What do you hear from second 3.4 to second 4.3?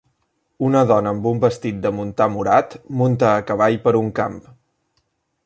cavall per un